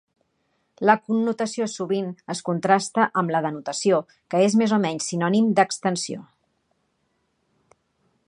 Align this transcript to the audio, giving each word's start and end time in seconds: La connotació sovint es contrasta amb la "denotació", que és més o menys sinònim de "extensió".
La 0.89 0.93
connotació 1.09 1.67
sovint 1.73 2.07
es 2.35 2.41
contrasta 2.47 3.05
amb 3.21 3.33
la 3.35 3.43
"denotació", 3.47 4.01
que 4.35 4.41
és 4.47 4.57
més 4.63 4.75
o 4.77 4.81
menys 4.87 5.11
sinònim 5.13 5.53
de 5.61 5.67
"extensió". 5.69 6.25